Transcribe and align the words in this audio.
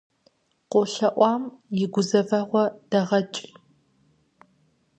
КъолъэӀуам 0.71 1.43
и 1.83 1.85
гузэвэгъуэ 1.93 2.63
дэгъэкӀ. 2.89 3.39